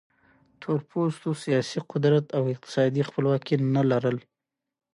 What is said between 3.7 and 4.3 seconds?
نه لرل.